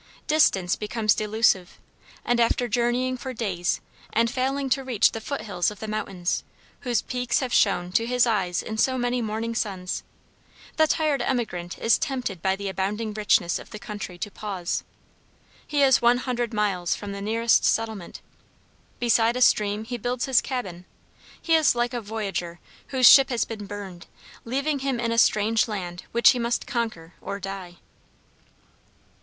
Distance 0.25 0.75
becomes 0.75 1.13
delusive, 1.13 1.77
and 2.25 2.39
after 2.39 2.67
journeying 2.67 3.17
for 3.17 3.35
days 3.35 3.81
and 4.11 4.31
failing 4.31 4.67
to 4.71 4.83
reach 4.83 5.11
the 5.11 5.21
foot 5.21 5.41
hills 5.41 5.69
of 5.69 5.79
the 5.79 5.87
mountains, 5.87 6.43
whose 6.79 7.03
peaks 7.03 7.39
have 7.39 7.53
shone 7.53 7.91
to 7.91 8.07
his 8.07 8.25
eyes 8.25 8.63
in 8.63 8.79
so 8.79 8.97
many 8.97 9.21
morning 9.21 9.53
suns, 9.53 10.01
the 10.75 10.87
tired 10.87 11.21
emigrant 11.21 11.77
is 11.77 11.99
tempted 11.99 12.41
by 12.41 12.55
the 12.55 12.67
abounding 12.67 13.13
richness 13.13 13.59
of 13.59 13.69
the 13.69 13.77
country 13.77 14.17
to 14.17 14.31
pause. 14.31 14.83
He 15.67 15.83
is 15.83 16.01
one 16.01 16.17
hundred 16.17 16.51
miles 16.51 16.95
from 16.95 17.11
the 17.11 17.21
nearest 17.21 17.63
settlement. 17.63 18.21
Beside 18.99 19.35
a 19.35 19.39
stream 19.41 19.83
he 19.83 19.99
builds 19.99 20.25
his 20.25 20.41
cabin. 20.41 20.85
He 21.39 21.53
is 21.53 21.75
like 21.75 21.93
a 21.93 22.01
voyager 22.01 22.59
whose 22.87 23.07
ship 23.07 23.29
has 23.29 23.45
been 23.45 23.67
burned, 23.67 24.07
leaving 24.45 24.79
him 24.79 24.99
in 24.99 25.11
a 25.11 25.19
strange 25.19 25.67
land 25.67 26.05
which 26.11 26.31
he 26.31 26.39
must 26.39 26.65
conquer 26.65 27.13
or 27.21 27.39
die. 27.39 27.77